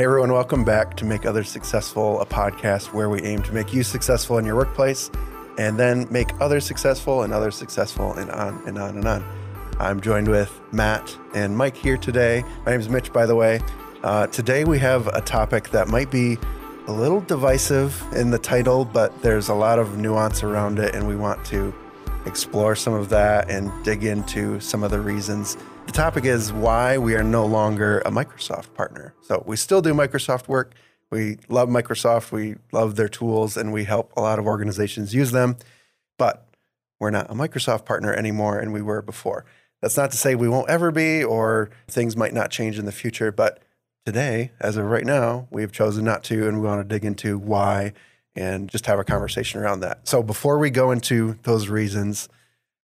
[0.00, 3.74] Hey, everyone, welcome back to Make Others Successful, a podcast where we aim to make
[3.74, 5.10] you successful in your workplace
[5.58, 9.22] and then make others successful and others successful and on and on and on.
[9.78, 12.42] I'm joined with Matt and Mike here today.
[12.64, 13.60] My name is Mitch, by the way.
[14.02, 16.38] Uh, today we have a topic that might be
[16.86, 21.06] a little divisive in the title, but there's a lot of nuance around it, and
[21.06, 21.74] we want to
[22.24, 25.58] explore some of that and dig into some of the reasons.
[25.90, 29.12] The topic is why we are no longer a Microsoft partner.
[29.22, 30.74] So we still do Microsoft work.
[31.10, 35.32] We love Microsoft, we love their tools, and we help a lot of organizations use
[35.32, 35.56] them,
[36.16, 36.46] but
[37.00, 39.44] we're not a Microsoft partner anymore, and we were before.
[39.82, 42.92] That's not to say we won't ever be or things might not change in the
[42.92, 43.60] future, but
[44.06, 47.36] today, as of right now, we've chosen not to, and we want to dig into
[47.36, 47.94] why
[48.36, 50.06] and just have a conversation around that.
[50.06, 52.28] So before we go into those reasons,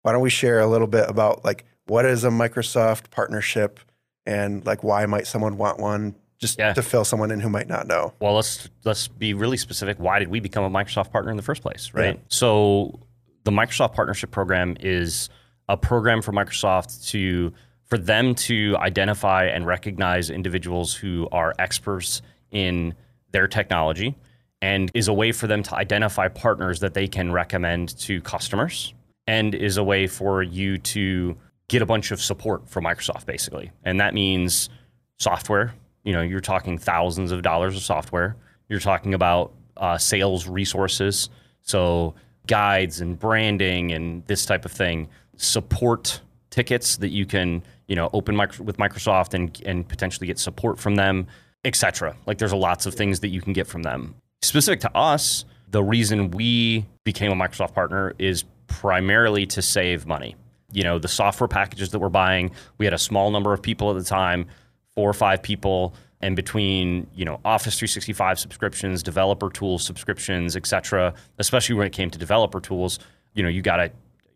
[0.03, 3.79] why don't we share a little bit about like what is a Microsoft partnership
[4.25, 6.73] and like why might someone want one just Yeah.
[6.73, 8.13] to fill someone in who might not know.
[8.19, 9.97] Well, let's let's be really specific.
[9.97, 12.15] Why did we become a Microsoft partner in the first place, right?
[12.15, 12.21] Yeah.
[12.27, 12.99] So,
[13.45, 15.29] the Microsoft Partnership Program is
[15.69, 17.53] a program for Microsoft to
[17.85, 22.93] for them to identify and recognize individuals who are experts in
[23.31, 24.15] their technology
[24.61, 28.93] and is a way for them to identify partners that they can recommend to customers
[29.27, 31.35] and is a way for you to
[31.67, 33.71] get a bunch of support from Microsoft basically.
[33.83, 34.69] And that means
[35.17, 35.73] software.
[36.03, 38.35] You know, you're talking thousands of dollars of software.
[38.69, 41.29] You're talking about uh, sales resources,
[41.61, 42.15] so
[42.47, 45.07] guides and branding and this type of thing.
[45.37, 50.39] Support tickets that you can, you know, open micro- with Microsoft and and potentially get
[50.39, 51.27] support from them,
[51.65, 52.15] etc.
[52.25, 54.15] Like there's lots of things that you can get from them.
[54.41, 60.35] Specific to us, the reason we became a Microsoft partner is primarily to save money.
[60.73, 63.91] You know, the software packages that we're buying, we had a small number of people
[63.91, 64.47] at the time,
[64.95, 70.65] four or five people, and between, you know, Office 365 subscriptions, developer tools subscriptions, et
[70.65, 72.99] cetera, especially when it came to developer tools,
[73.33, 73.91] you know, you got a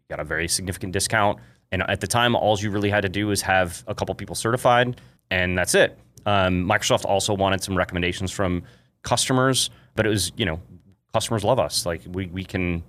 [0.10, 1.40] got a very significant discount.
[1.72, 4.36] And at the time, all you really had to do was have a couple people
[4.36, 5.98] certified, and that's it.
[6.26, 8.64] Um, Microsoft also wanted some recommendations from
[9.04, 10.60] customers, but it was, you know,
[11.14, 11.86] customers love us.
[11.86, 12.84] Like we, we can,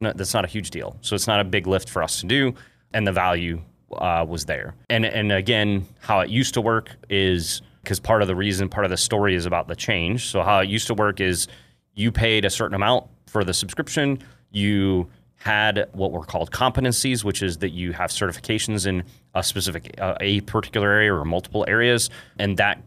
[0.00, 0.96] that's not a huge deal.
[1.00, 2.54] So it's not a big lift for us to do.
[2.92, 3.60] And the value
[3.92, 4.74] uh, was there.
[4.90, 8.84] And, and again, how it used to work is because part of the reason, part
[8.84, 10.26] of the story is about the change.
[10.26, 11.46] So how it used to work is
[11.94, 14.18] you paid a certain amount for the subscription.
[14.50, 19.04] You had what were called competencies, which is that you have certifications in
[19.34, 22.10] a specific, uh, a particular area or multiple areas.
[22.38, 22.82] And that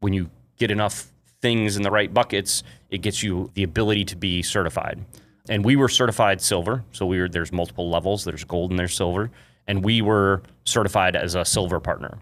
[0.00, 4.16] when you get enough things in the right buckets, it gets you the ability to
[4.16, 5.02] be certified.
[5.48, 8.24] And we were certified silver, so we were there's multiple levels.
[8.24, 9.30] There's gold and there's silver,
[9.66, 12.18] and we were certified as a silver partner.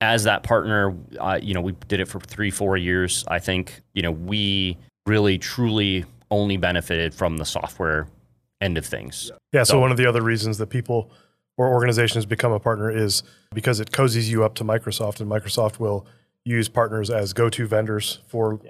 [0.00, 3.24] As that partner, uh, you know, we did it for three, four years.
[3.28, 4.76] I think you know we
[5.06, 8.06] really, truly only benefited from the software
[8.60, 9.32] end of things.
[9.52, 9.64] Yeah.
[9.64, 11.10] So, So- one of the other reasons that people
[11.56, 13.22] or organizations become a partner is
[13.52, 16.06] because it cozies you up to Microsoft, and Microsoft will
[16.44, 18.60] use partners as go-to vendors for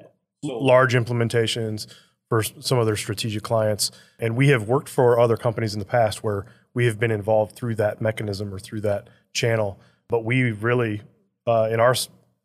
[0.43, 1.87] l- large implementations
[2.31, 3.91] for some of their strategic clients.
[4.19, 7.57] And we have worked for other companies in the past where we have been involved
[7.57, 11.03] through that mechanism or through that channel, but we really,
[11.47, 11.95] uh, in our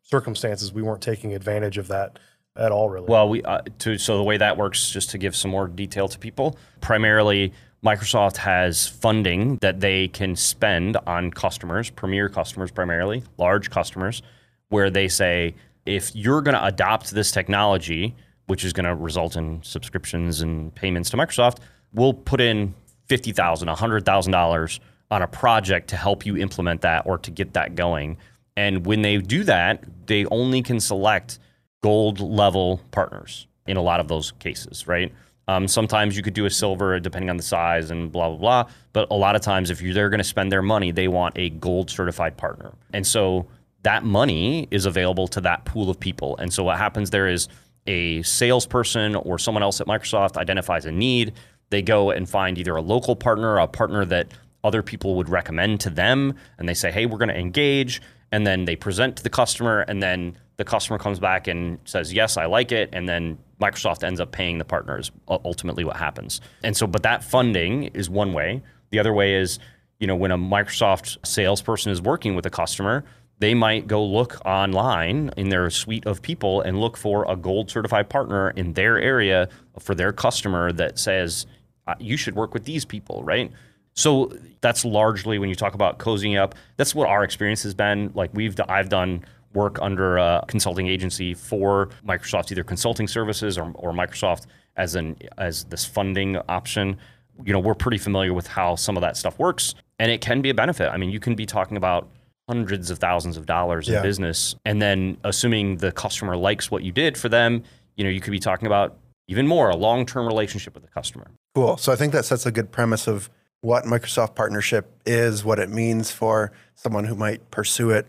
[0.02, 2.18] circumstances, we weren't taking advantage of that
[2.56, 2.90] at all.
[2.90, 3.06] Really.
[3.06, 6.08] Well, we uh, to so the way that works, just to give some more detail
[6.08, 7.52] to people, primarily
[7.84, 14.22] Microsoft has funding that they can spend on customers, premier customers primarily, large customers,
[14.70, 15.54] where they say
[15.84, 18.16] if you're going to adopt this technology,
[18.46, 21.58] which is going to result in subscriptions and payments to Microsoft,
[21.92, 22.74] we'll put in
[23.08, 24.80] fifty thousand, a hundred thousand dollars
[25.10, 28.16] on a project to help you implement that or to get that going.
[28.56, 31.38] And when they do that, they only can select
[31.82, 35.12] gold level partners in a lot of those cases, right?
[35.48, 38.72] Um, sometimes you could do a silver depending on the size and blah, blah, blah.
[38.92, 41.38] But a lot of times, if you're, they're going to spend their money, they want
[41.38, 42.72] a gold certified partner.
[42.92, 43.46] And so
[43.82, 46.36] that money is available to that pool of people.
[46.38, 47.46] And so what happens there is
[47.86, 51.32] a salesperson or someone else at Microsoft identifies a need.
[51.70, 54.28] They go and find either a local partner, a partner that
[54.64, 58.02] other people would recommend to them, and they say, hey, we're going to engage.
[58.32, 62.12] And then they present to the customer, and then the customer comes back and says,
[62.12, 62.90] yes, I like it.
[62.92, 66.40] And then Microsoft ends up paying the partners, ultimately, what happens.
[66.62, 68.62] And so, but that funding is one way.
[68.90, 69.58] The other way is,
[70.00, 73.04] you know, when a Microsoft salesperson is working with a customer,
[73.38, 77.70] they might go look online in their suite of people and look for a gold
[77.70, 79.48] certified partner in their area
[79.78, 81.46] for their customer that says,
[81.86, 83.52] uh, you should work with these people, right?
[83.92, 86.54] So that's largely when you talk about cozying up.
[86.76, 88.10] That's what our experience has been.
[88.14, 89.24] Like we've, I've done
[89.54, 94.46] work under a consulting agency for Microsoft, either consulting services or, or Microsoft
[94.76, 96.98] as an as this funding option.
[97.44, 100.42] You know, we're pretty familiar with how some of that stuff works, and it can
[100.42, 100.88] be a benefit.
[100.88, 102.08] I mean, you can be talking about
[102.48, 103.98] hundreds of thousands of dollars Yeah.
[103.98, 107.62] in business, and then assuming the customer likes what you did for them,
[107.96, 108.96] you know, you could be talking about
[109.28, 111.26] even more a long-term relationship with the customer.
[111.54, 111.76] Cool.
[111.76, 113.28] So I think that sets a good premise of
[113.62, 118.06] what Microsoft partnership is, what it means for someone who might pursue it.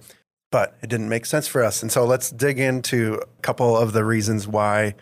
[0.51, 1.81] But it didn't make sense for us.
[1.81, 4.93] And so let's dig into a couple of the reasons why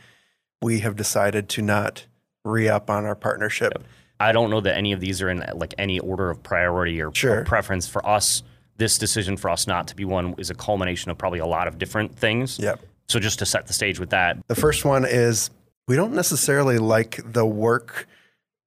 [0.62, 2.06] we have decided to not
[2.46, 3.74] re up on our partnership.
[4.20, 7.14] I don't know that any of these are in like any order of priority or,
[7.14, 7.42] Sure.
[7.42, 8.42] or preference for us.
[8.78, 11.68] This decision for us not to be one is a culmination of probably a lot
[11.68, 12.60] of different things.
[12.60, 12.80] Yep.
[13.08, 15.50] So just to set the stage with that, The first one is
[15.88, 18.08] we don't necessarily like the work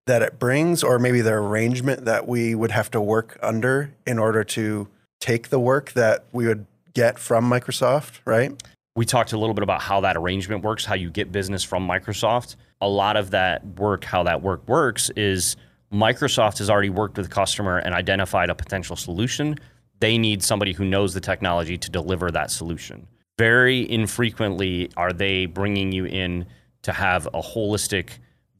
[0.06, 4.18] that it brings, or maybe the arrangement that we would have to work under in
[4.18, 4.88] order to
[5.20, 6.64] take the work that we would
[6.94, 8.52] get from Microsoft, right?
[8.98, 11.86] we talked a little bit about how that arrangement works, how you get business from
[11.86, 12.56] Microsoft.
[12.80, 15.54] A lot of that work, how that work works, is
[15.92, 19.56] Microsoft has already worked with the customer and identified a potential solution.
[20.00, 23.06] They need somebody who knows the technology to deliver that solution.
[23.38, 26.46] Very infrequently are they bringing you in
[26.82, 28.18] to have a holistic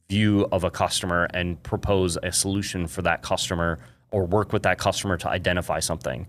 [0.08, 3.78] view of a customer and propose a solution for that customer
[4.10, 6.26] or work with that customer to identify something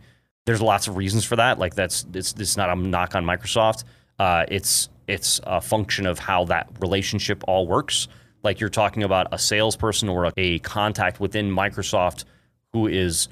[0.49, 1.59] there's lots of reasons for that.
[1.59, 3.83] Like that's it's it's not a knock on Microsoft.
[4.17, 8.07] Uh, it's it's a function of how that relationship all works.
[8.41, 12.25] Like you're talking about a salesperson or a, a contact within Microsoft
[12.73, 13.27] who is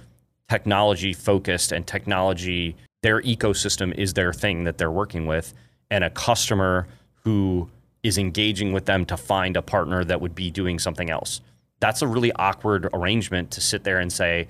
[0.50, 5.54] technology focused and technology their ecosystem is their thing that they're working with
[5.92, 6.88] and a customer
[7.24, 7.70] who
[8.04, 11.42] is engaging with them to find a partner that would be doing something else.
[11.80, 14.48] That's a really awkward arrangement to sit there and say,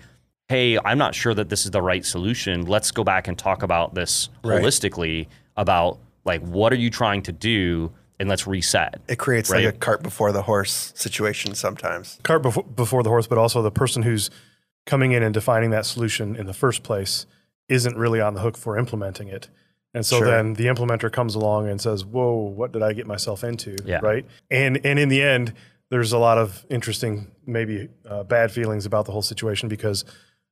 [0.48, 2.66] hey, I'm not sure that this is the right solution.
[2.66, 4.62] Let's go back and talk about this Right.
[4.62, 5.28] holistically
[5.58, 9.02] about like what are you trying to do and let's reset.
[9.08, 9.66] It creates Right.
[9.66, 12.18] like a cart before the horse situation sometimes.
[12.24, 14.30] cart before, before the horse, but also the person who's
[14.88, 17.28] coming in and defining that solution in the first place
[17.70, 19.50] isn't really on the hook for implementing it.
[19.94, 20.28] And so Sure.
[20.28, 24.00] then the implementer comes along and says, "Whoa, what did I get myself into?" Yeah.
[24.02, 24.26] Right?
[24.50, 25.54] And and in the end,
[25.90, 30.04] there's a lot of interesting, maybe uh, bad feelings about the whole situation because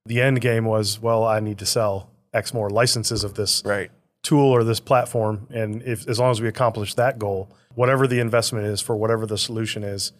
[0.06, 3.90] the end game was, well, I need to sell X more licenses of this Right.
[4.24, 8.20] tool or this platform and if as long as we accomplish that goal whatever the
[8.20, 10.12] investment is for whatever the solution is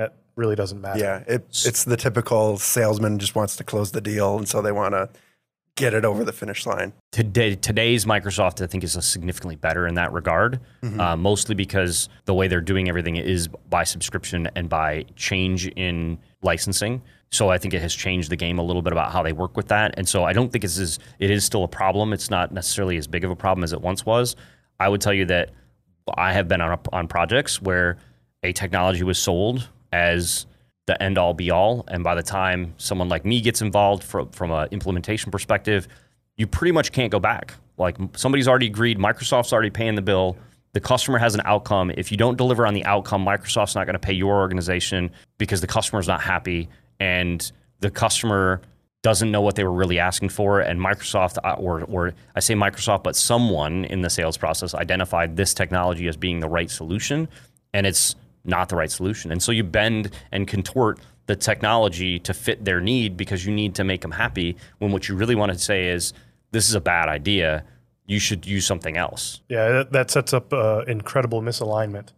[0.00, 1.24] that really doesn't matter Yeah.
[1.26, 4.38] It, it's the typical salesman just wants to close the deal.
[4.38, 5.10] And so they want to
[5.76, 6.92] get it over the finish line.
[7.12, 12.34] Today, today's Microsoft, I think, is significantly better in that regard, uh, mostly because the
[12.34, 17.02] way they're doing everything is by subscription and by change in licensing.
[17.30, 19.56] So I think it has changed the game a little bit about how they work
[19.56, 19.94] with that.
[19.96, 22.12] And so I don't think it's as, it is still a problem.
[22.12, 24.36] It's not necessarily as big of a problem as it once was.
[24.80, 25.50] I would tell you that
[26.14, 27.98] I have been on, a, on projects where
[28.42, 30.46] a technology was sold as
[30.86, 31.84] the end all be all.
[31.88, 35.88] And by the time someone like me gets involved from, from an implementation perspective,
[36.36, 37.54] you pretty much can't go back.
[37.78, 40.36] Like somebody's already agreed, Microsoft's already paying the bill.
[40.72, 41.90] The customer has an outcome.
[41.90, 45.60] If you don't deliver on the outcome, Microsoft's not going to pay your organization because
[45.60, 46.68] the customer's not happy
[47.00, 47.50] and
[47.80, 48.60] the customer
[49.02, 50.60] doesn't know what they were really asking for.
[50.60, 55.36] And Microsoft, uh, or, or I say Microsoft, but someone in the sales process identified
[55.36, 57.28] this technology as being the right solution,
[57.72, 59.30] and it's not the right solution.
[59.32, 63.74] And so you bend and contort the technology to fit their need because you need
[63.76, 64.56] to make them happy.
[64.78, 66.12] When what you really want to say is,
[66.52, 67.64] this is a bad idea.
[68.06, 69.40] You should use something else.
[69.48, 72.08] yeah that, that sets up uh, incredible misalignment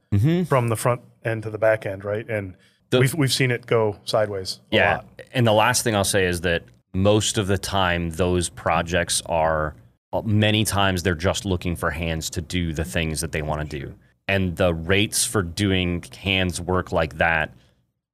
[0.48, 2.54] from the front end to the back end right and
[2.90, 4.94] The- we've, we've seen it go sideways a yeah.
[4.96, 6.62] lot And the last thing I'll say is that
[6.94, 9.74] most of the time, those projects are
[10.12, 13.60] uh, many times they're just looking for hands to do the things that they want
[13.70, 13.94] to do.
[14.32, 17.52] And the rates for doing hands work like that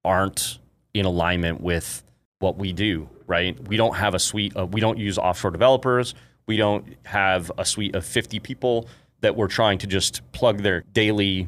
[0.05, 0.59] aren't
[0.93, 2.03] in alignment with
[2.41, 3.57] what we do, right?
[3.69, 6.17] We don't have a suite of, we don't use offshore developers.
[6.49, 8.89] We don't have a suite of 50 people
[9.21, 11.47] that we're trying to just plug their daily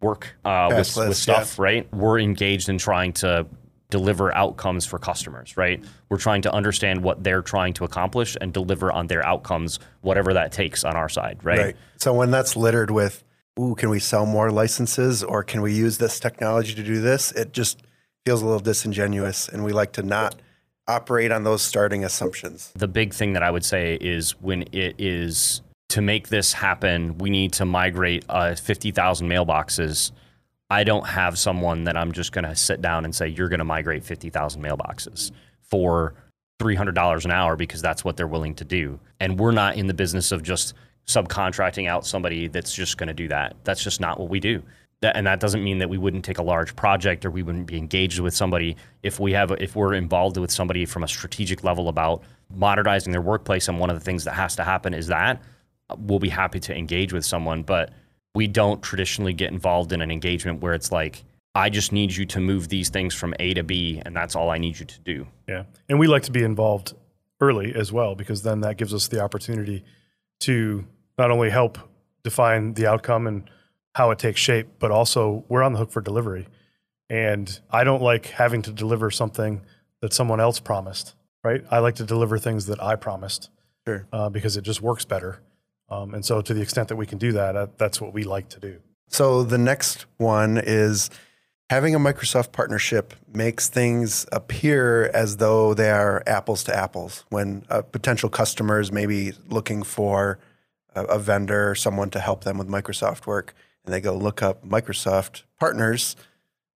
[0.00, 1.86] work uh, with, Task with list, stuff, right?
[1.94, 3.46] We're engaged in trying to
[3.88, 5.84] deliver outcomes for customers, right?
[6.08, 10.34] We're trying to understand what they're trying to accomplish and deliver on their outcomes, whatever
[10.34, 11.58] that takes on our side, right?
[11.58, 11.76] Right.
[11.98, 13.22] So when that's littered with,
[13.58, 17.32] ooh, can we sell more licenses or can we use this technology to do this?
[17.32, 17.82] It just
[18.24, 19.48] feels a little disingenuous.
[19.48, 20.36] And we like to not
[20.86, 22.72] operate on those starting assumptions.
[22.74, 27.18] The big thing that I would say is when it is to make this happen,
[27.18, 30.12] we need to migrate uh, 50,000 mailboxes.
[30.70, 33.58] I don't have someone that I'm just going to sit down and say, you're going
[33.58, 35.30] to migrate 50,000 mailboxes
[35.62, 36.14] for
[36.60, 39.00] $300 an hour because that's what they're willing to do.
[39.20, 40.74] And we're not in the business of just
[41.08, 43.56] subcontracting out somebody that's just going to do that.
[43.64, 44.62] That's just not what we do.
[45.00, 47.66] That, and that doesn't mean that we wouldn't take a large project or we wouldn't
[47.66, 51.62] be engaged with somebody if we have if we're involved with somebody from a strategic
[51.62, 55.06] level about modernizing their workplace and one of the things that has to happen is
[55.06, 55.40] that
[55.98, 57.92] we'll be happy to engage with someone but
[58.34, 61.22] we don't traditionally get involved in an engagement where it's like
[61.54, 64.50] I just need you to move these things from A to B and that's all
[64.50, 65.26] I need you to do.
[65.48, 65.64] Yeah.
[65.88, 66.94] And we like to be involved
[67.40, 69.84] early as well because then that gives us the opportunity
[70.40, 70.86] to
[71.18, 71.78] not only help
[72.22, 73.50] define the outcome and
[73.94, 76.46] how it takes shape, but also we're on the hook for delivery.
[77.10, 79.62] And I don't like having to deliver something
[80.00, 81.64] that someone else promised, right?
[81.70, 83.50] I like to deliver things that I promised
[83.86, 84.06] Sure.
[84.12, 85.40] uh, because it just works better.
[85.88, 88.22] Um, and so, to the extent that we can do that, uh, that's what we
[88.24, 88.76] like to do.
[89.08, 91.08] So the next one is
[91.70, 97.64] having a Microsoft partnership makes things appear as though they are apples to apples when
[97.70, 100.38] uh, potential customers may be looking for
[100.98, 104.42] a, a vendor or someone to help them with Microsoft work and they go look
[104.42, 106.16] up Microsoft partners.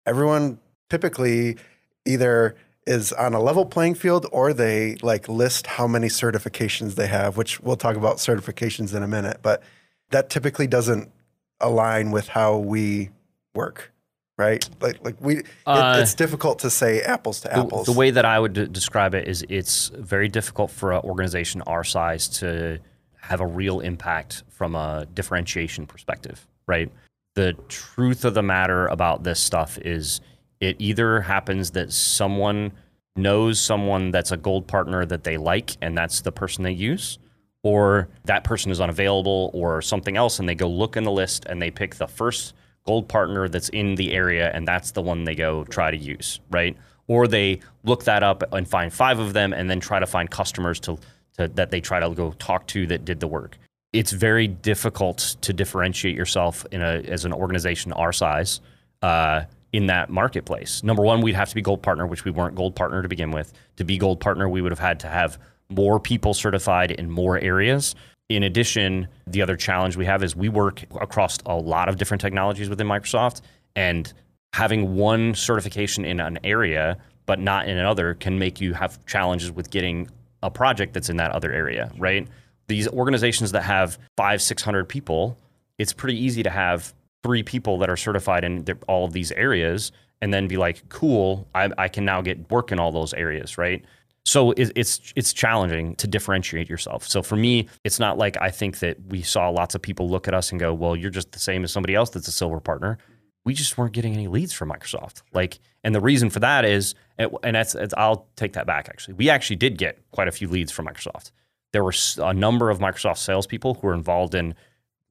[0.05, 0.59] Everyone
[0.89, 1.57] typically
[2.05, 2.55] either
[2.87, 7.37] is on a level playing field or they like list how many certifications they have,
[7.37, 9.61] which we'll talk about certifications in a minute, but
[10.09, 11.11] that typically doesn't
[11.59, 13.09] align with how we
[13.53, 13.91] work,
[14.37, 14.67] right?
[14.81, 17.85] Like like we, it, Uh, it's difficult to say apples to The- apples.
[17.85, 21.61] The, way that I would d- describe it is it's very difficult for an organization
[21.67, 22.79] our size to
[23.21, 26.91] have a real impact from a differentiation perspective, right?
[27.35, 30.21] The truth of the matter about this stuff is
[30.59, 32.73] it either happens that someone
[33.15, 37.19] knows someone that's a gold partner that they like and that's the person they use
[37.63, 41.45] or that person is unavailable or something else and they go look in the list
[41.45, 42.53] and they pick the first
[42.85, 46.39] gold partner that's in the area and that's the one they go try to use
[46.51, 50.05] right or they look that up and find five of them and then try to
[50.05, 50.97] find customers to,
[51.37, 53.57] to that they try to go talk to that did the work
[53.93, 58.61] it's very difficult to differentiate yourself in a as an organization our size
[59.01, 60.83] uh, in that marketplace.
[60.83, 63.31] Number one, we'd have to be gold partner, which we weren't gold partner to begin
[63.31, 63.53] with.
[63.77, 67.39] To be gold partner, we would have had to have more people certified in more
[67.39, 67.95] areas.
[68.29, 72.21] In addition, the other challenge we have is we work across a lot of different
[72.21, 73.41] technologies within Microsoft,
[73.75, 74.11] and
[74.53, 79.51] having one certification in an area but not in another can make you have challenges
[79.51, 80.09] with getting
[80.43, 82.27] a project that's in that other area, right?
[82.67, 85.37] These organizations that have five, six hundred people,
[85.77, 86.93] it's pretty easy to have
[87.23, 91.47] three people that are certified in all of these areas and then be like, cool,
[91.55, 93.83] I, I can now get work in all those areas, right?
[94.23, 97.07] So it, it's it's challenging to differentiate yourself.
[97.07, 100.27] So for me, it's not like I think that we saw lots of people look
[100.27, 102.59] at us and go, "Well, you're just the same as somebody else that's a silver
[102.59, 102.99] partner."
[103.43, 105.23] We just weren't getting any leads from Microsoft.
[105.33, 108.87] Like, and the reason for that is, and that's, I'll take that back.
[108.87, 111.31] Actually, we actually did get quite a few leads from Microsoft.
[111.73, 114.53] There were a number of Microsoft salespeople who were involved in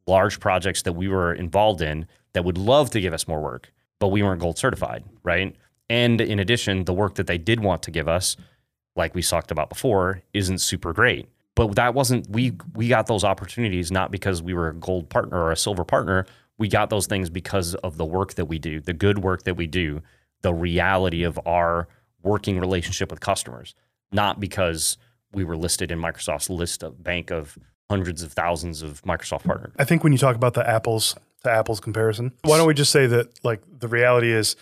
[0.07, 3.73] large projects that we were involved in that would love to give us more work,
[3.99, 5.57] but we weren't gold certified, right?
[5.89, 8.37] And in addition, the work that they did want to give us,
[8.95, 11.29] like we talked about before, isn't super great.
[11.57, 15.37] But that wasn't we we got those opportunities not because we were a gold partner
[15.37, 16.27] or a silver partner.
[16.61, 19.55] We got those things because of the work that we do, the good work that
[19.55, 20.03] we do,
[20.43, 21.89] the reality of our
[22.23, 23.75] working relationship with customers,
[24.13, 24.99] not because
[25.33, 29.73] we were listed in Microsoft's list of bank of hundreds of thousands of Microsoft partners.
[29.79, 32.93] I think when you talk about the apples to apples comparison, why don't we just
[32.93, 34.55] say that like the reality is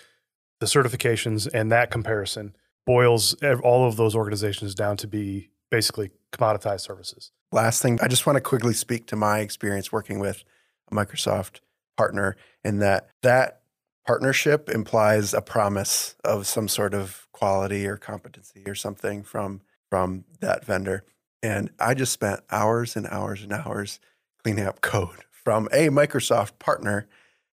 [0.60, 2.54] the certifications and that comparison
[2.86, 7.32] boils all of those organizations down to be basically commoditized services.
[7.50, 10.44] Last thing, I just want to quickly speak to my experience working with
[10.92, 11.60] Microsoft
[11.98, 13.62] partner in that that
[14.06, 20.24] partnership implies a promise of some sort of quality or competency or something from from
[20.40, 21.04] that vendor.
[21.42, 24.00] And I just spent hours and hours and hours
[24.42, 27.06] cleaning up code from a Microsoft partner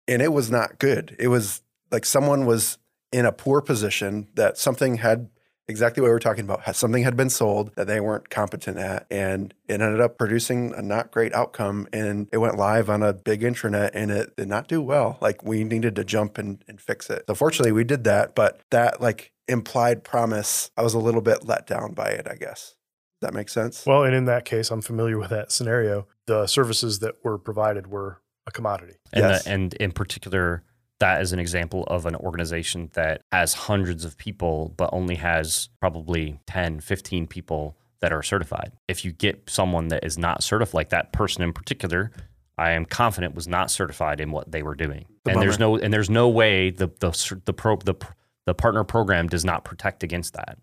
[0.07, 1.15] and it was not good.
[1.19, 2.77] It was like someone was
[3.11, 5.29] in a poor position that something had
[5.69, 6.75] exactly what we were talking about.
[6.75, 10.81] Something had been sold that they weren't competent at, and it ended up producing a
[10.81, 11.87] not great outcome.
[11.93, 15.17] And it went live on a big intranet, and it did not do well.
[15.21, 17.23] Like we needed to jump and, and fix it.
[17.27, 18.35] So fortunately, we did that.
[18.35, 22.27] But that like implied promise, I was a little bit let down by it.
[22.29, 22.75] I guess.
[23.21, 23.85] Does that make sense?
[23.85, 26.07] Well, and in that case, I'm familiar with that scenario.
[26.25, 28.95] The services that were provided were a commodity.
[29.11, 29.43] And, Yes.
[29.43, 30.63] the, and in particular,
[30.99, 35.69] that is an example of an organization that has hundreds of people, but only has
[35.79, 38.73] probably 10, 15 people that are certified.
[38.87, 42.11] If you get someone that is not certified, like that person in particular,
[42.57, 45.05] I am confident was not certified in what they were doing.
[45.23, 47.95] The and there's no and there's no way the the the pro the
[48.45, 50.57] the partner program does not protect against that.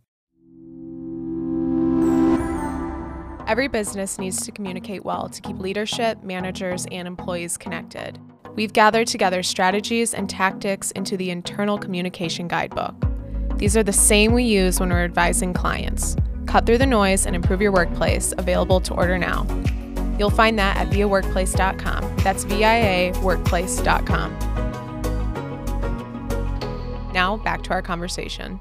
[3.47, 8.19] Every business needs to communicate well to keep leadership, managers, and employees connected.
[8.57, 12.95] We've gathered together strategies and tactics into the internal communication guidebook.
[13.57, 16.17] These are the same we use when we're advising clients.
[16.47, 19.47] Cut through the noise and improve your workplace, available to order now.
[20.19, 22.17] You'll find that at viaworkplace.com.
[22.19, 24.39] That's V I A workplace.com.
[27.13, 28.59] Now, back to our conversation.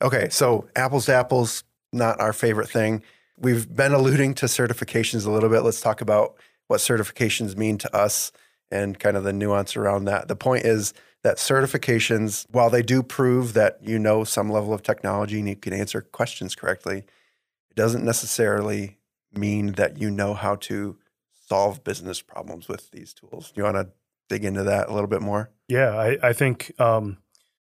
[0.00, 3.02] Okay, so apples to apples, not our favorite thing.
[3.38, 5.62] We've been alluding to certifications a little bit.
[5.62, 6.36] Let's talk about
[6.72, 8.32] what certifications mean to us
[8.70, 10.26] and kind of the nuance around that.
[10.26, 14.82] The point is that certifications, while they do prove that you know some level of
[14.82, 17.04] technology and you can answer questions correctly,
[17.68, 18.96] it doesn't necessarily
[19.34, 20.96] mean that you know how to
[21.46, 23.52] solve business problems with these tools.
[23.54, 23.88] You want to
[24.30, 25.50] dig into that a little bit more?
[25.68, 27.18] Yeah, I, I think, um,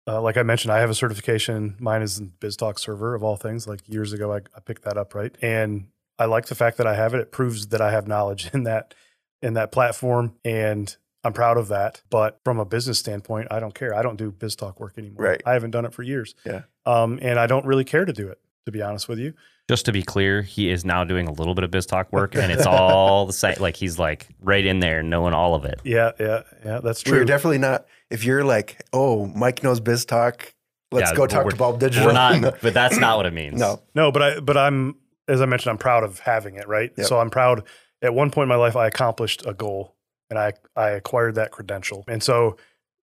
[0.08, 1.76] uh, like I mentioned, I have a certification.
[1.78, 3.68] Mine is in BizTalk server of all things.
[3.68, 5.32] Like years ago, I, I picked that up, right?
[5.40, 5.86] And
[6.18, 7.20] I like the fact that I have it.
[7.20, 8.94] It proves that I have knowledge in that
[9.42, 12.02] in that platform, and I'm proud of that.
[12.10, 13.94] But from a business standpoint, I don't care.
[13.94, 15.24] I don't do BizTalk work anymore.
[15.24, 15.42] Right.
[15.44, 16.34] I haven't done it for years.
[16.44, 16.62] Yeah.
[16.86, 19.34] Um, and I don't really care to do it, to be honest with you.
[19.68, 22.52] Just to be clear, he is now doing a little bit of BizTalk work, and
[22.52, 23.56] it's all the same.
[23.58, 25.80] Like he's like right in there, knowing all of it.
[25.84, 26.80] Yeah, yeah, yeah.
[26.80, 27.18] That's true.
[27.18, 27.86] We're definitely not.
[28.08, 30.52] If you're like, oh, Mike knows BizTalk,
[30.92, 32.06] let's Yeah, go talk to Bulb Digital.
[32.06, 33.58] We're not, but that's not what it means.
[33.58, 34.94] no, No, but I but I'm
[35.28, 36.92] as I mentioned, I'm proud of having it, right?
[36.96, 37.06] Yep.
[37.06, 37.64] So I'm proud
[38.02, 39.96] at one point in my life I accomplished a goal
[40.30, 42.04] and I I acquired that credential.
[42.08, 42.56] And so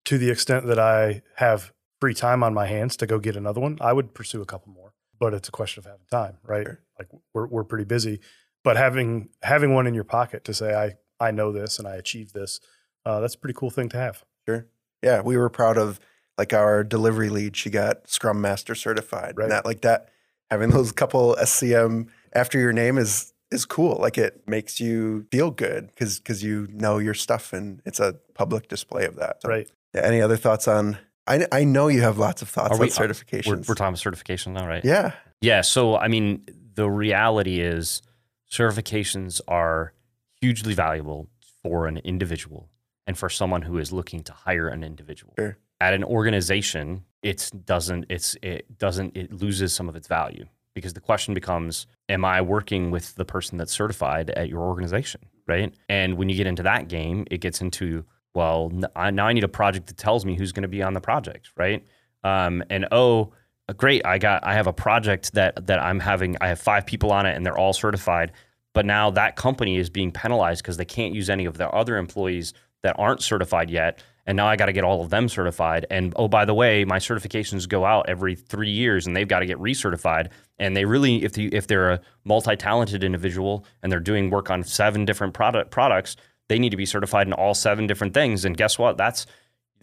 [0.06, 3.62] to the extent that I have free time on my hands to go get another
[3.62, 4.94] one, I would pursue a couple more.
[5.20, 6.66] But it's a question of having time, right?
[6.66, 6.82] Sure.
[7.00, 8.20] Like we're we're pretty busy.
[8.64, 11.96] But having having one in your pocket to say I I know this and I
[11.96, 12.60] achieved this,
[13.06, 14.24] uh, that's a pretty cool thing to have.
[14.48, 14.68] Sure.
[15.02, 16.00] Yeah, we were proud of
[16.38, 17.56] like our delivery lead.
[17.56, 19.38] She got Scrum Master certified.
[19.38, 19.46] Right.
[19.46, 20.10] And that like that
[20.50, 23.98] having those couple SCM after your name is is cool.
[24.00, 28.16] Like it makes you feel good because because you know your stuff and it's a
[28.34, 29.42] public display of that.
[29.44, 29.70] So, Right.
[29.94, 30.98] yeah, any other thoughts on?
[31.28, 33.48] I I know you have lots of thoughts Are on uh, we- certifications.
[33.48, 34.84] We're, we're talking about certification now, right?
[34.84, 35.14] yeah.
[35.42, 35.62] Yeah.
[35.62, 36.44] So, I mean,
[36.76, 38.02] the reality is
[38.52, 39.94] certifications are
[40.42, 41.28] hugely valuable
[41.62, 42.70] for an individual
[43.08, 45.34] and for someone who is looking to hire an individual.
[45.38, 45.58] Sure.
[45.82, 50.94] At an organization, it doesn't, it's, it doesn't, it loses some of its value because
[50.94, 55.22] the question becomes, am I working with the person that's certified at your organization?
[55.48, 55.74] Right.
[55.90, 59.50] And when you get into that game, it gets into, well, now I need a
[59.50, 61.52] project that tells me who's going to be on the project.
[61.58, 61.84] Right.
[62.24, 63.34] Um, and oh,
[63.78, 67.12] great i got i have a project that that i'm having i have five people
[67.12, 68.32] on it and they're all certified
[68.74, 71.98] but now that company is being penalized because they can't use any of their other
[71.98, 75.86] employees that aren't certified yet and now i got to get all of them certified
[75.90, 79.40] and oh by the way my certifications go out every three years and they've got
[79.40, 84.00] to get recertified and they really if, they, if they're a multi-talented individual and they're
[84.00, 86.16] doing work on seven different product products
[86.50, 89.26] they need to be certified in all seven different things and guess what that's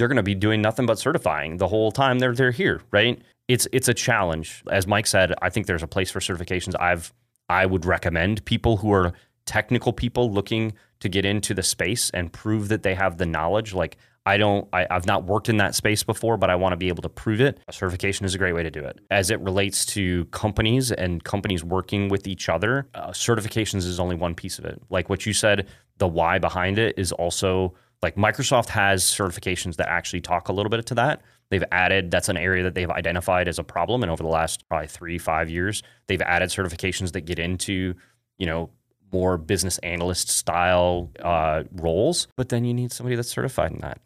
[0.01, 3.21] they're going to be doing nothing but certifying the whole time they're they're here, right?
[3.49, 4.63] It's it's a challenge.
[4.71, 6.75] As Mike said, I think there's a place for certifications.
[6.81, 7.13] I've
[7.51, 9.13] I would recommend people who are
[9.45, 13.75] technical people looking to get into the space and prove that they have the knowledge.
[13.75, 13.99] Like
[14.31, 16.87] I don't, I, I've not worked in that space before, but I want to be
[16.87, 17.59] able to prove it.
[17.67, 19.01] A certification is a great way to do it.
[19.11, 24.15] As it relates to companies and companies working with each other, uh, certifications is only
[24.15, 24.81] one piece of it.
[24.89, 25.67] Like what you said,
[25.99, 30.71] the why behind it is also like Microsoft has certifications that actually talk a little
[30.71, 31.23] bit to that.
[31.51, 34.69] They've added that's an area that they've identified as a problem, and over the last
[34.69, 37.95] probably three five years, they've added certifications that get into
[38.39, 38.71] you know
[39.13, 42.29] more business analyst style uh, roles.
[42.37, 44.01] But then you need somebody that's certified in that,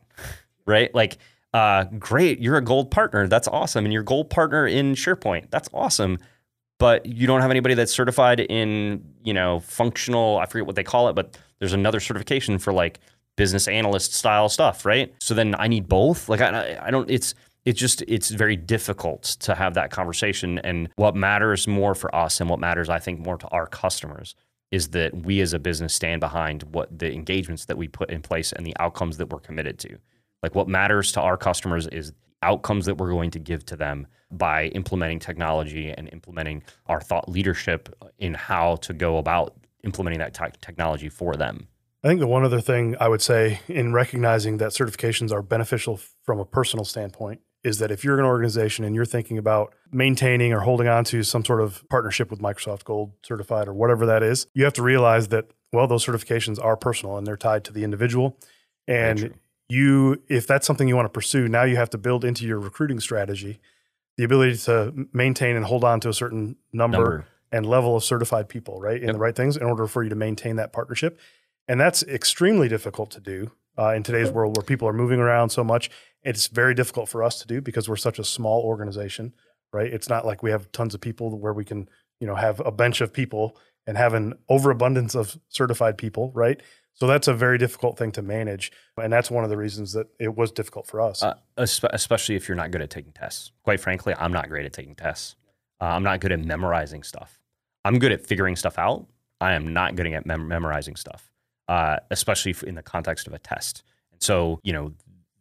[0.66, 0.94] right?
[0.94, 1.18] Like,
[1.52, 5.68] uh, great, you're a gold partner, that's awesome, and you're gold partner in SharePoint, that's
[5.72, 6.18] awesome.
[6.78, 10.38] But you don't have anybody that's certified in you know functional.
[10.38, 12.98] I forget what they call it, but there's another certification for like
[13.36, 15.14] business analyst style stuff, right?
[15.20, 16.28] So then I need both.
[16.28, 17.08] Like I, I don't.
[17.08, 20.58] It's it's just it's very difficult to have that conversation.
[20.58, 24.34] And what matters more for us, and what matters, I think, more to our customers,
[24.70, 28.20] is that we as a business stand behind what the engagements that we put in
[28.20, 29.98] place and the outcomes that we're committed to.
[30.44, 34.06] Like what matters to our customers is outcomes that we're going to give to them
[34.30, 40.34] by implementing technology and implementing our thought leadership in how to go about implementing that
[40.34, 41.66] te- technology for them.
[42.02, 45.98] I think the one other thing I would say in recognizing that certifications are beneficial
[46.24, 50.52] from a personal standpoint is that if you're an organization and you're thinking about maintaining
[50.52, 54.22] or holding on to some sort of partnership with Microsoft Gold certified or whatever that
[54.22, 57.72] is, you have to realize that, well, those certifications are personal and they're tied to
[57.72, 58.38] the individual.
[58.86, 59.32] And
[59.68, 62.58] you, if that's something you want to pursue, now you have to build into your
[62.58, 63.60] recruiting strategy
[64.16, 67.26] the ability to maintain and hold on to a certain number, Number.
[67.50, 69.12] and level of certified people, right, in Yep.
[69.14, 71.18] the right things in order for you to maintain that partnership.
[71.66, 75.50] And that's extremely difficult to do uh, in today's world where people are moving around
[75.50, 75.90] so much.
[76.22, 79.32] It's very difficult for us to do because we're such a small organization,
[79.72, 79.92] right?
[79.92, 81.88] It's not like we have tons of people where we can,
[82.20, 86.60] you know, have a bench of people and have an overabundance of certified people, right?
[86.94, 90.06] So that's a very difficult thing to manage, and that's one of the reasons that
[90.20, 91.22] it was difficult for us.
[91.24, 93.50] Uh, especially if you're not good at taking tests.
[93.64, 95.34] Quite frankly, I'm not great at taking tests.
[95.80, 97.40] Uh, I'm not good at memorizing stuff.
[97.84, 99.06] I'm good at figuring stuff out.
[99.40, 101.32] I am not good at mem- memorizing stuff,
[101.68, 103.82] uh, especially in the context of a test.
[104.12, 104.92] And so, you know,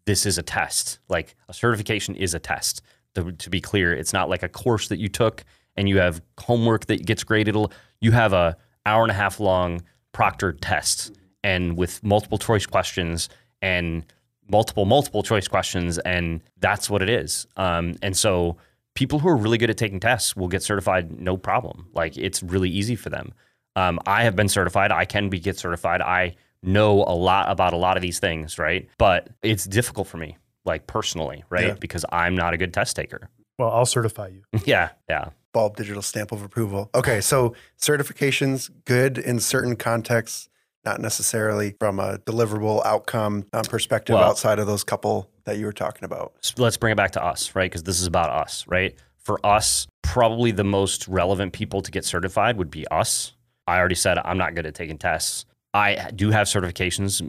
[0.06, 1.00] this is a test.
[1.08, 2.82] Like a certification is a test.
[3.16, 6.20] To, to be clear, it's not like a course that you took and you have
[6.40, 7.56] homework that gets graded.
[8.02, 11.12] You have a hour and a half long proctored test
[11.44, 13.30] and with multiple choice questions
[13.62, 14.06] and
[14.50, 17.48] multiple multiple choice questions and that's what it is.
[17.58, 18.58] Um, and so
[18.96, 21.88] people who are really good at taking tests will get certified no problem.
[21.94, 23.34] Like it's really easy for them.
[23.76, 24.92] Um, i have been certified.
[24.92, 26.02] I can be get certified.
[26.02, 28.88] I know a lot about a lot of these things right?
[28.98, 31.68] But it's difficult for me like personally right?
[31.68, 31.74] Yeah.
[31.74, 33.30] because i'm not a good test taker.
[33.60, 34.44] Well, I'll certify you.
[34.66, 35.30] yeah yeah.
[35.54, 36.90] Bulb digital stamp of approval.
[36.96, 40.50] Okay, so certifications good in certain contexts,
[40.86, 45.66] not necessarily from a deliverable outcome um, perspective Well- outside of those couple that you
[45.66, 46.34] were talking about.
[46.58, 47.70] let's bring it back to us, right?
[47.70, 48.96] Because this is about us, right?
[49.18, 53.34] For us, probably the most relevant people to get certified would be us.
[53.68, 55.46] I already said I'm not good at taking tests.
[55.74, 57.28] I do have certifications.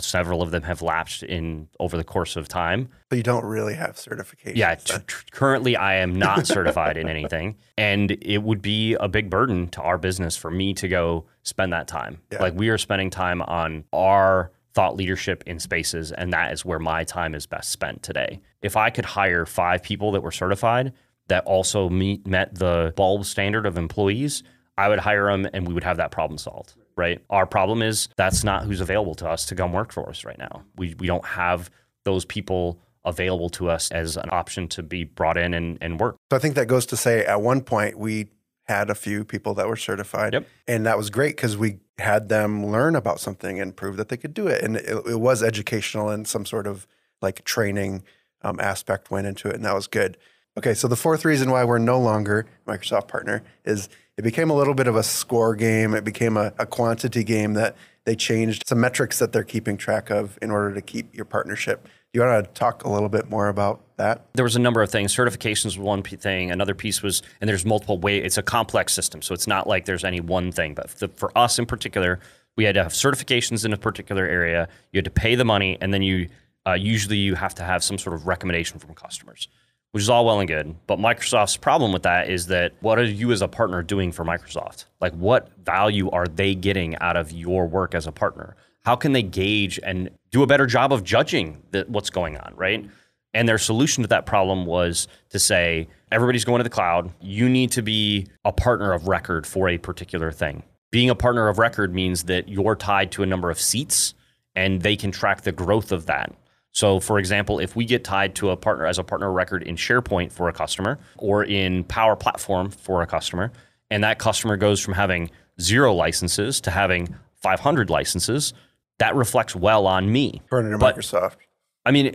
[0.00, 2.88] Several of them have lapsed in over the course of time.
[3.08, 4.56] But you don't really have certifications.
[4.56, 5.04] Yeah, t- then.
[5.06, 9.68] t- currently I am not certified in anything, and it would be a big burden
[9.68, 12.20] to our business for me to go spend that time.
[12.30, 12.42] Yeah.
[12.42, 16.78] Like we are spending time on our thought leadership in spaces, and that is where
[16.78, 18.40] my time is best spent today.
[18.60, 20.92] If I could hire five people that were certified
[21.28, 24.42] that also meet met the bulb standard of employees,
[24.76, 26.74] I would hire them, and we would have that problem solved.
[26.98, 27.20] Right.
[27.30, 30.36] Our problem is that's not who's available to us to come work for us right
[30.36, 30.64] now.
[30.76, 31.70] We we don't have
[32.04, 36.16] those people available to us as an option to be brought in and, and work.
[36.30, 38.30] So I think that goes to say at one point we
[38.64, 40.34] had a few people that were certified.
[40.34, 40.46] Yep.
[40.66, 44.16] And that was great because we had them learn about something and prove that they
[44.16, 44.62] could do it.
[44.62, 46.86] And it, it was educational and some sort of
[47.22, 48.02] like training
[48.42, 49.54] um, aspect went into it.
[49.54, 50.18] And that was good.
[50.56, 50.74] Okay.
[50.74, 54.74] So the fourth reason why we're no longer Microsoft partner is it became a little
[54.74, 55.94] bit of a score game.
[55.94, 60.10] It became a, a quantity game that they changed some metrics that they're keeping track
[60.10, 61.84] of in order to keep your partnership.
[61.84, 64.26] Do you want to talk a little bit more about that?
[64.34, 65.14] There was a number of things.
[65.14, 66.50] Certifications was one thing.
[66.50, 68.24] Another piece was, and there's multiple ways.
[68.24, 70.74] It's a complex system, so it's not like there's any one thing.
[70.74, 72.18] But the, for us in particular,
[72.56, 74.68] we had to have certifications in a particular area.
[74.90, 76.28] You had to pay the money, and then you
[76.66, 79.48] uh, usually you have to have some sort of recommendation from customers,
[79.92, 80.74] which is all well and good.
[80.86, 84.24] But Microsoft's problem with that is that what are you as a partner doing for
[84.24, 84.84] Microsoft?
[85.00, 88.56] Like, what value are they getting out of your work as a partner?
[88.84, 92.54] How can they gauge and do a better job of judging that what's going on,
[92.56, 92.88] right?
[93.34, 97.12] And their solution to that problem was to say, everybody's going to the cloud.
[97.20, 100.62] You need to be a partner of record for a particular thing.
[100.90, 104.14] Being a partner of record means that you're tied to a number of seats
[104.54, 106.32] and they can track the growth of that.
[106.78, 109.74] So, for example, if we get tied to a partner as a partner record in
[109.74, 113.50] SharePoint for a customer or in Power Platform for a customer,
[113.90, 115.28] and that customer goes from having
[115.60, 118.54] zero licenses to having 500 licenses,
[119.00, 120.40] that reflects well on me.
[120.50, 121.38] Turn it to But- Microsoft.
[121.84, 122.14] I mean,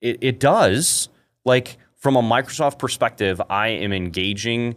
[0.00, 1.08] it, it does.
[1.44, 4.76] Like from a Microsoft perspective, I am engaging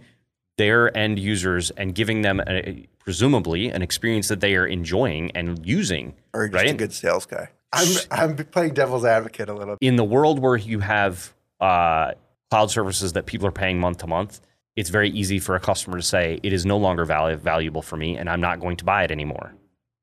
[0.58, 5.64] their end users and giving them a, presumably an experience that they are enjoying and
[5.64, 6.16] using.
[6.34, 7.50] or just a good sales guy.
[7.74, 9.78] I'm I'm playing devil's advocate a little.
[9.82, 12.14] In the world where you have uh,
[12.50, 14.42] cloud services that people are paying month to month,
[14.76, 17.96] it's very easy for a customer to say it is no longer valu- valuable for
[17.98, 19.54] me, and I'm not going to buy it anymore,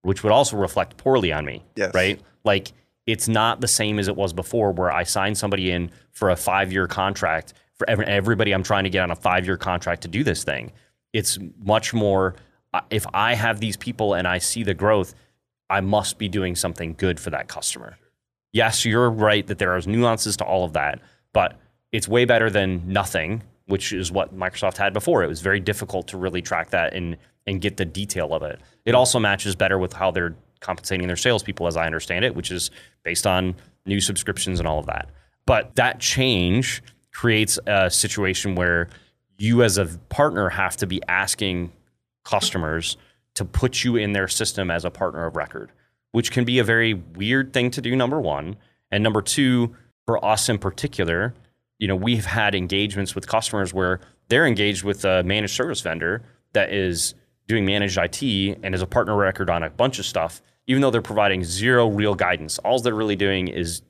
[0.02, 1.64] which would also reflect poorly on me.
[1.74, 1.92] Yes.
[1.94, 2.20] Right?
[2.44, 2.72] Like
[3.06, 6.36] it's not the same as it was before, where I signed somebody in for a
[6.36, 10.02] five year contract for every, everybody I'm trying to get on a five year contract
[10.02, 10.72] to do this thing.
[11.12, 12.34] It's much more.
[12.74, 15.14] uh, If I have these people and I see the growth,
[15.68, 17.98] I must be doing something good for that customer.
[18.52, 21.00] Yes, you're right that there are nuances to all of that,
[21.32, 21.58] but
[21.92, 25.22] it's way better than nothing, which is what Microsoft had before.
[25.22, 28.60] It was very difficult to really track that and and get the detail of it.
[28.84, 32.50] It also matches better with how they're compensating their salespeople, as I understand it, which
[32.50, 32.70] is
[33.04, 35.10] based on new subscriptions and all of that.
[35.46, 38.88] But that change creates a situation where
[39.38, 41.72] you, as a partner, have to be asking
[42.24, 42.96] customers
[43.36, 45.70] to put you in their system as a partner of record,
[46.12, 48.56] which can be a very weird thing to do, number one.
[48.90, 51.34] And number two, for us in particular,
[51.78, 56.22] you know, we've had engagements with customers where they're engaged with a managed service vendor
[56.52, 57.14] that is
[57.46, 60.90] doing managed IT and is a partner record on a bunch of stuff, even though
[60.90, 62.58] they're providing zero real guidance.
[62.58, 63.82] All they're really doing is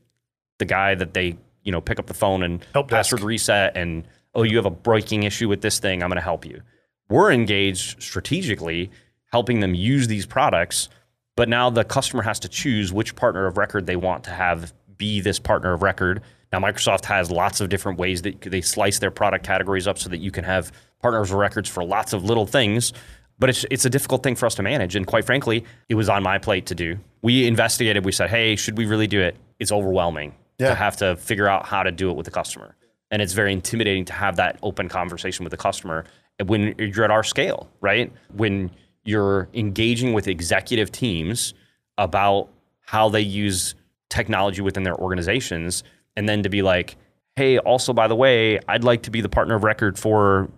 [0.59, 3.11] the guy that they, you know, pick up the phone and Help desk.
[3.11, 6.23] password reset and oh, you have a breaking issue with this thing, I'm going to
[6.23, 6.61] help you.
[7.09, 8.91] We're engaged strategically
[9.33, 10.89] helping them use these products,
[11.37, 14.73] but now the customer has to choose which partner of record they want to have
[14.97, 16.23] be this partner of record.
[16.53, 20.09] Now Microsoft has lots of different ways that they slice their product categories up so
[20.09, 22.93] that you can have partners of records for lots of little things
[23.39, 24.97] but it's it's a difficult thing for us to manage.
[24.97, 26.97] And quite frankly, it was on my plate to do.
[27.23, 28.05] We investigated.
[28.05, 29.37] We said, hey, should we really do it?
[29.59, 30.71] It's overwhelming Yeah.
[30.71, 32.77] to have to figure out how to do it with the customer,
[33.11, 36.05] and it's very intimidating to have that open conversation with the customer
[36.47, 38.11] when you're at our scale, right?
[38.33, 38.71] When
[39.07, 41.55] you're engaging with executive teams
[41.99, 42.49] about
[42.81, 43.75] how they use
[44.09, 45.83] technology within their organizations,
[46.17, 46.97] and then to be like,
[47.35, 50.49] hey, also by the way, I'd like to be the partner of record for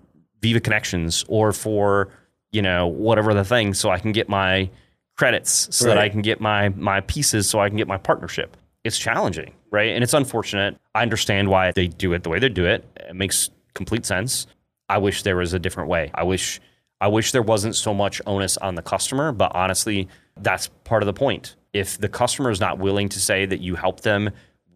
[0.41, 2.09] Viva Connections or for
[2.53, 4.71] you know whatever the thing, so I can get my
[5.17, 8.57] credits, so that I can get my my pieces, so I can get my partnership.
[8.85, 9.91] It's challenging, right?
[9.91, 10.77] And it's unfortunate.
[10.95, 12.85] I understand why they do it the way they do it.
[13.09, 14.47] It makes complete sense.
[14.89, 16.11] I wish there was a different way.
[16.15, 16.61] I wish
[17.01, 20.09] I wish there wasn't so much onus on the customer, but honestly,
[20.41, 21.57] that's part of the point.
[21.73, 24.31] If the customer is not willing to say that you help them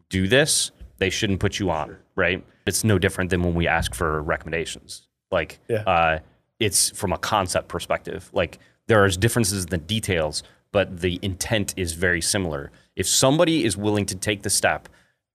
[0.09, 2.45] do this, they shouldn't put you on, right?
[2.67, 5.09] It's no different than when we ask for recommendations.
[5.31, 5.79] Like, Yeah.
[5.83, 6.19] uh,
[6.61, 8.31] it's from a concept perspective.
[8.33, 12.71] Like, there are differences in the details, but the intent is very similar.
[12.95, 14.89] If somebody is willing to take the step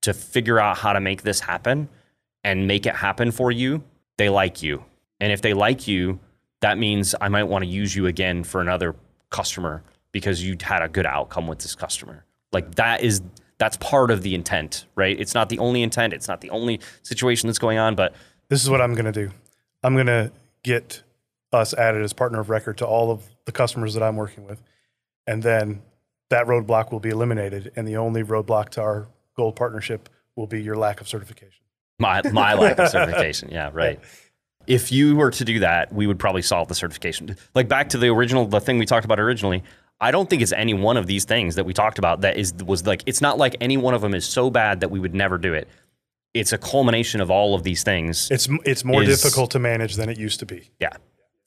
[0.04, 1.90] to figure out how to make this happen
[2.44, 3.84] and make it happen for you,
[4.18, 4.86] they like you.
[5.20, 6.20] And if they like you,
[6.62, 8.96] that means I might want to use you again for another
[9.30, 12.26] customer because you had a good outcome with this customer.
[12.52, 13.22] Like that is
[13.58, 15.20] that's part of the intent, right?
[15.20, 18.14] It's not the only intent, it's not the only situation that's going on, but
[18.50, 19.32] This is what I'm going to do.
[19.84, 20.32] I'm going to
[20.64, 21.04] get
[21.52, 24.62] us added as partner of record to all of the customers that I'm working with.
[25.26, 25.82] And then
[26.30, 27.72] that roadblock will be eliminated.
[27.76, 31.64] And the only roadblock to our gold partnership will be your lack of certification.
[32.00, 33.50] my my lack of certification.
[33.52, 34.00] Yeah, right.
[34.68, 37.36] If you were to do that, we would probably solve the certification.
[37.56, 39.64] Like back to the original, the thing we talked about originally.
[40.00, 42.54] I don't think it's any one of these things that we talked about that is
[42.66, 45.16] was like it's not like any one of them is so bad that we would
[45.16, 45.68] never do it.
[46.34, 48.30] It's a culmination of all of these things.
[48.30, 50.70] It's, it's more Is- difficult to manage than it used to be.
[50.80, 50.92] Yeah.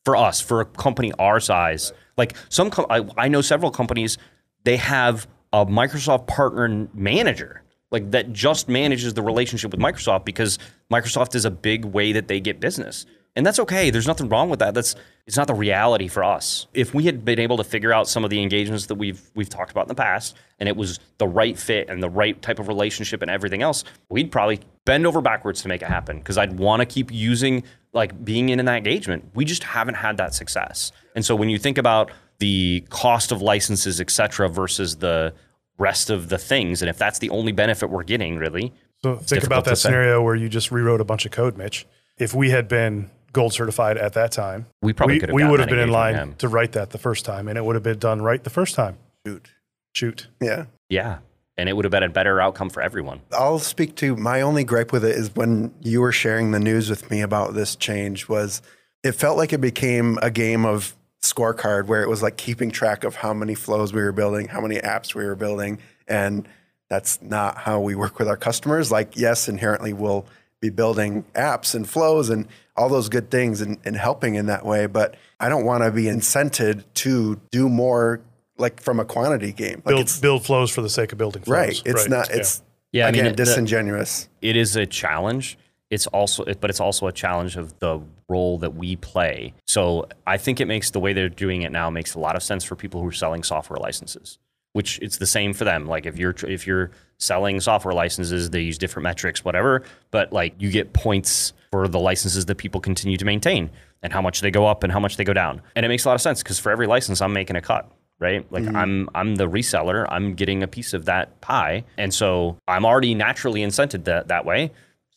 [0.05, 4.17] For us, for a company our size, like some, com- I, I know several companies,
[4.65, 10.59] they have a Microsoft partner manager, like that just manages the relationship with Microsoft because
[10.93, 13.07] Microsoft is a big way that they get business.
[13.37, 13.91] And that's okay.
[13.91, 14.75] There's nothing wrong with that.
[14.75, 16.67] That's it's not the reality for us.
[16.75, 19.49] If we had been able to figure out some of the engagements that we've we've
[19.49, 22.59] talked about in the past, and it was the right fit and the right type
[22.59, 26.39] of relationship and everything else, we'd probably bend over backwards to make it happen because
[26.39, 29.31] I'd want to keep using like being in that engagement.
[29.35, 30.91] We just haven't had that success.
[31.15, 35.35] And so when you think about the cost of licenses, et cetera, versus the
[35.81, 39.45] rest of the things, and if that's the only benefit we're getting, really, So think
[39.45, 41.87] about that scenario where you just rewrote a bunch of code, Mitch.
[42.19, 45.45] If we had been gold certified at that time, We probably we, could have we
[45.45, 47.77] would have been in line engagement, to write that the first time, and it would
[47.77, 48.99] have been done right the first time.
[49.27, 49.51] Shoot.
[49.93, 50.29] Shoot.
[50.41, 50.67] Yeah.
[50.89, 51.19] yeah,
[51.57, 53.21] and it would have been a better outcome for everyone.
[53.33, 56.89] I'll speak to my only gripe with it is when you were sharing the news
[56.89, 58.63] with me about this change was
[59.03, 63.05] it felt like it became a game of scorecard where it was like keeping track
[63.05, 65.79] of how many flows we were building, how many apps we were building,
[66.09, 66.49] and
[66.89, 68.91] that's not how we work with our customers.
[68.91, 70.27] Like, yes, inherently we'll
[70.61, 74.65] be building apps and flows and all those good things and, and helping in that
[74.65, 78.21] way, but I don't want to be incented to do more
[78.59, 79.77] like from a quantity game.
[79.85, 81.57] Like Build, it's build flows for the sake of building flows.
[81.57, 81.83] right.
[81.85, 82.29] It's not.
[82.31, 82.37] Yeah.
[82.37, 84.29] It's Yeah, I mean, again it- the- disingenuous.
[84.43, 85.59] it is a challenge.
[85.91, 89.55] It's also, but it's also a challenge of the role that we play.
[89.67, 92.43] So I think it makes the way they're doing it now makes a lot of
[92.43, 94.39] sense for people who are selling software licenses.
[94.73, 95.87] Which it's the same for them.
[95.87, 99.83] Like if you're if you're selling software licenses, they use different metrics, whatever.
[100.13, 104.23] But like you get points for the licenses that people continue to maintain and how
[104.23, 105.61] much they go up and how much they go down.
[105.75, 107.91] And it makes a lot of sense because for every license, I'm making a cut
[108.21, 108.47] right?
[108.53, 108.77] Like mm-hmm.
[108.77, 113.15] I'm I'm the reseller, I'm getting a piece of that pie, and so I'm already
[113.15, 114.71] naturally incented that that way.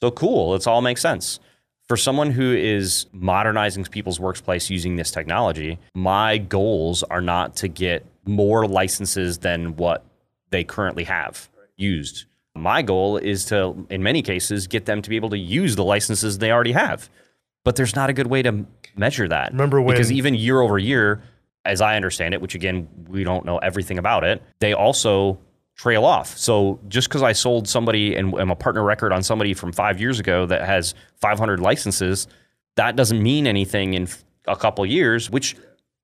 [0.03, 1.39] So cool, it's all makes sense.
[1.87, 7.69] For someone who is modernizing people's workplace using this technology, my goals are not to
[7.69, 10.03] get more licenses than what
[10.49, 12.25] they currently have used.
[12.53, 15.85] My goal is to, in many cases, get them to be able to use the
[15.85, 17.09] licenses they already have.
[17.63, 18.65] But there's not a good way to
[18.97, 19.53] measure that.
[19.53, 21.23] Remember when- because even year over year,
[21.63, 25.39] as I understand it, which again we don't know everything about it, they also
[25.75, 26.37] trail off.
[26.37, 29.99] So just because I sold somebody and am a partner record on somebody from five
[29.99, 32.27] years ago that has 500 licenses,
[32.75, 34.07] that doesn't mean anything in
[34.47, 35.55] a couple years, which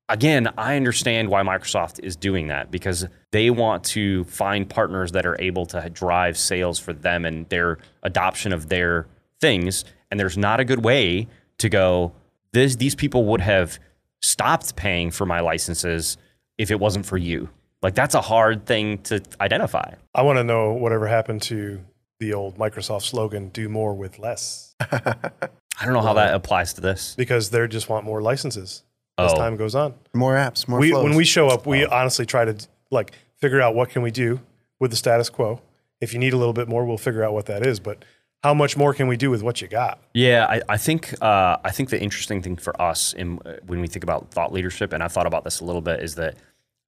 [0.08, 5.25] again, I understand why Microsoft is doing that because they want to find partners that
[5.25, 9.08] are able to drive sales for them and their adoption of their
[9.39, 9.86] things.
[10.10, 11.27] And there's not a good way
[11.60, 12.12] to go,
[12.51, 13.79] this, these people would have
[14.21, 16.17] stopped paying for my licenses
[16.58, 17.49] if it wasn't for you.
[17.81, 19.93] Like that's a hard thing to identify.
[20.13, 21.79] I want to know whatever happened to
[22.19, 24.75] the old Microsoft slogan, do more with less.
[24.81, 27.15] I don't know how that applies to this.
[27.15, 28.83] Because they just want more licenses
[29.17, 29.35] as Oh.
[29.37, 29.93] time goes on.
[30.13, 31.03] More apps, more we, flows.
[31.05, 32.55] when we show up, we honestly try to
[32.91, 34.41] like figure out what can we do
[34.79, 35.61] with the status quo.
[36.01, 37.79] If you need a little bit more, we'll figure out what that is.
[37.79, 38.03] But
[38.43, 40.01] how much more can we do with what you got?
[40.13, 43.87] Yeah, I, I think uh, I think the interesting thing for us in, when we
[43.87, 46.35] think about thought leadership, and I've thought about this a little bit, is that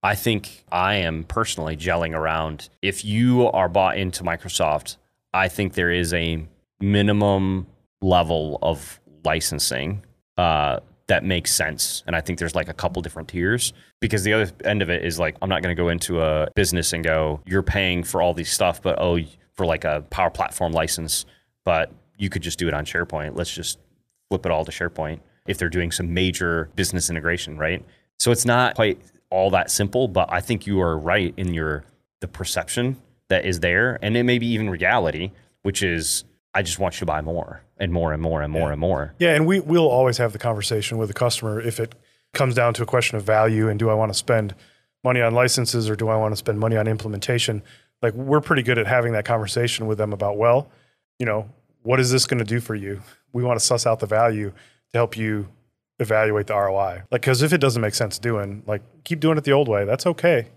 [0.04, 2.70] I think I am personally gelling around.
[2.82, 4.98] If you are bought into Microsoft,
[5.34, 6.46] I think there is a
[6.80, 7.68] minimum
[8.02, 10.04] level of licensing
[10.38, 13.74] uh, that makes sense, and I think there's like a couple different tiers.
[14.00, 16.48] Because the other end of it is like I'm not going to go into a
[16.56, 19.20] business and go, you're paying for all these stuff, but oh,
[19.54, 21.26] for like a Power Platform license,
[21.64, 23.36] but you could just do it on SharePoint.
[23.36, 23.78] Let's just
[24.30, 27.86] flip it all to SharePoint if they're doing some major business integration, right?
[28.18, 29.00] So it's not quite
[29.32, 31.84] all that simple, but I think you are right in your
[32.20, 32.98] the perception
[33.30, 35.32] that is there, and it may be even reality,
[35.63, 38.72] which is I just want you to buy more and more and more and more
[38.72, 39.13] and more.
[39.20, 41.96] Yeah, and we we'll always have the conversation with the customer if it
[42.34, 44.56] comes down to a question of value and do I want to spend
[45.04, 47.63] money on licenses or do I want to spend money on implementation?
[48.02, 50.70] Like we're pretty good at having that conversation with them about, well,
[51.20, 51.50] you know,
[51.84, 53.02] what is this going to do for you?
[53.34, 54.52] We want to suss out the value
[54.91, 55.48] to help you
[56.02, 57.04] evaluate the ROI.
[57.12, 59.86] Like cuz if it doesn't make sense doing, like keep doing it the old way.
[59.86, 60.48] That's okay.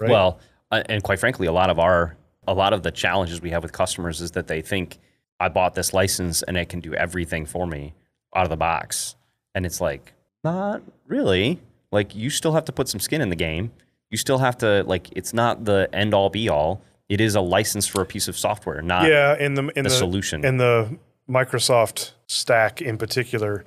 [0.00, 0.10] Right?
[0.10, 3.50] Well, uh, and quite frankly, a lot of our a lot of the challenges we
[3.50, 4.98] have with customers is that they think
[5.38, 7.94] I bought this license and it can do everything for me
[8.34, 9.16] out of the box,
[9.54, 10.12] and it's like
[10.44, 11.60] not really.
[11.90, 13.70] Like you still have to put some skin in the game.
[14.10, 16.82] You still have to like it's not the end all be all.
[17.08, 19.82] It is a license for a piece of software, not yeah, in the in the
[19.84, 20.44] the solution.
[20.44, 20.98] in the
[21.28, 23.64] Microsoft stack in particular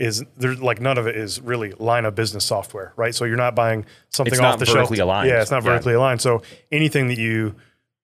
[0.00, 3.14] is there's like none of it is really line of business software, right?
[3.14, 4.76] So you're not buying something It's off the shelf.
[4.78, 5.28] vertically aligned.
[5.28, 5.70] Yeah, it's not Yeah.
[5.70, 6.20] vertically aligned.
[6.22, 7.54] So anything that you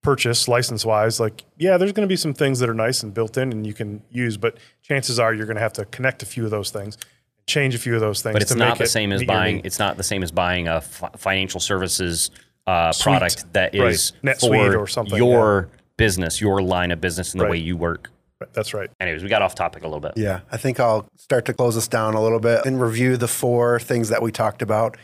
[0.02, 3.12] purchase license wise, like yeah, there's going to be some things that are nice and
[3.14, 6.22] built in and you can use, but chances are you're going to have to connect
[6.22, 6.98] a few of those things,
[7.46, 8.34] change a few of those things.
[8.34, 9.62] but it's not the it same as buying.
[9.64, 12.30] It's not the same as buying a financial services
[12.66, 14.36] uh, product that is Right.
[14.36, 17.52] NetSuite for or something, your business, your line of business, and the Right.
[17.52, 18.10] way you work.
[18.52, 18.90] That's right.
[19.00, 20.12] Anyways, we got off topic a little bit.
[20.16, 23.28] Yeah, I think I'll start to close us down a little bit and review the
[23.28, 24.96] four things that we talked about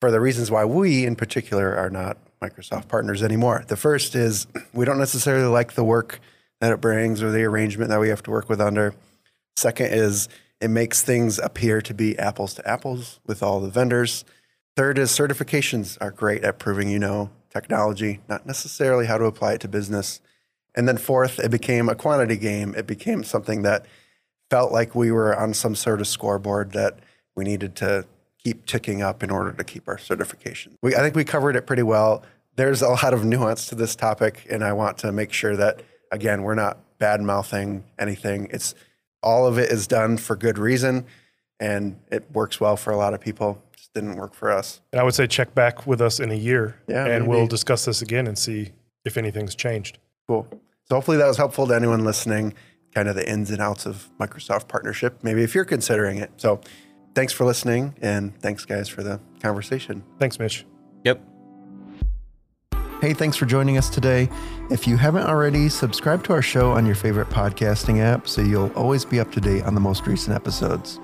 [0.00, 3.64] for the reasons why we, in particular, are not Microsoft partners anymore.
[3.66, 6.20] The first is we don't necessarily like the work
[6.60, 8.94] that it brings or the arrangement that we have to work with under.
[9.56, 10.28] Second is
[10.60, 14.24] it makes things appear to be apples to apples with all the vendors.
[14.76, 19.54] Third is certifications are great at proving you know technology, not necessarily how to apply
[19.54, 20.20] it to business.
[20.76, 22.74] And then fourth, it became a quantity game.
[22.76, 23.86] It became something that
[24.50, 26.98] felt like we were on some sort of scoreboard that
[27.34, 28.06] we needed to
[28.38, 30.78] keep ticking up in order to keep our certification.
[30.82, 32.22] We, I think we covered it pretty well.
[32.56, 35.82] There's a lot of nuance to this topic, and I want to make sure that,
[36.12, 38.48] again, we're not bad mouthing anything.
[38.50, 38.74] It's
[39.22, 41.06] all of it is done for good reason,
[41.58, 43.62] and it works well for a lot of people.
[43.76, 44.80] Just didn't work for us.
[44.92, 47.86] And I would say check back with us in a year Yeah, and we'll discuss
[47.86, 48.70] this again and see
[49.04, 49.98] if anything's changed.
[50.28, 50.46] Cool.
[50.88, 52.54] So hopefully that was helpful to anyone listening,
[52.94, 56.30] kind of the ins and outs of Microsoft partnership, maybe if you're considering it.
[56.36, 56.60] So
[57.14, 60.04] thanks for listening and thanks guys for the conversation.
[60.20, 60.64] Thanks, Mitch.
[61.04, 61.20] Yep.
[63.00, 64.28] Hey, thanks for joining us today.
[64.70, 68.72] If you haven't already, subscribe to our show on your favorite podcasting app so you'll
[68.72, 70.98] always be up to date on the most recent episodes.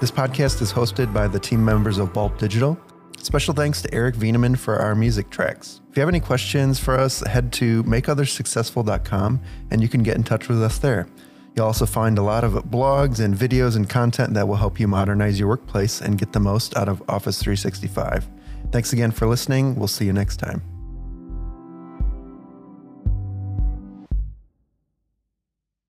[0.00, 2.78] This podcast is hosted by the team members of Bulb Digital.
[3.22, 5.80] Special thanks to Eric Wieneman for our music tracks.
[5.90, 10.22] If you have any questions for us, head to makeothersuccessful.com and you can get in
[10.22, 11.08] touch with us there.
[11.54, 14.86] You'll also find a lot of blogs and videos and content that will help you
[14.86, 18.28] modernize your workplace and get the most out of Office 365.
[18.70, 19.74] Thanks again for listening.
[19.74, 20.77] We'll see you next time.